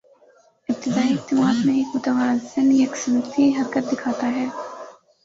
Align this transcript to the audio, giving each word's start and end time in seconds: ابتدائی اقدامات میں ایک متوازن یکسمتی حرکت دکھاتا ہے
ابتدائی 0.69 1.13
اقدامات 1.13 1.65
میں 1.65 1.75
ایک 1.75 1.95
متوازن 1.95 2.71
یکسمتی 2.73 3.45
حرکت 3.57 3.91
دکھاتا 3.91 4.27
ہے 4.27 4.45